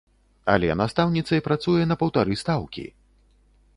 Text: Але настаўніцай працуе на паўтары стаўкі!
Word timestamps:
Але 0.53 0.69
настаўніцай 0.81 1.43
працуе 1.47 1.83
на 1.91 1.95
паўтары 2.03 2.41
стаўкі! 2.43 2.87